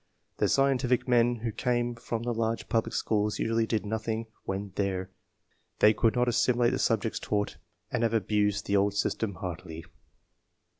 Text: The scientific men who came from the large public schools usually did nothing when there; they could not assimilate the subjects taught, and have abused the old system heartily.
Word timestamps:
The 0.37 0.47
scientific 0.47 1.07
men 1.07 1.41
who 1.41 1.51
came 1.51 1.93
from 1.93 2.23
the 2.23 2.33
large 2.33 2.67
public 2.69 2.95
schools 2.95 3.37
usually 3.37 3.67
did 3.67 3.85
nothing 3.85 4.25
when 4.45 4.71
there; 4.73 5.11
they 5.77 5.93
could 5.93 6.15
not 6.15 6.27
assimilate 6.27 6.71
the 6.71 6.79
subjects 6.79 7.19
taught, 7.19 7.57
and 7.91 8.01
have 8.01 8.15
abused 8.15 8.65
the 8.65 8.75
old 8.75 8.95
system 8.95 9.35
heartily. 9.35 9.85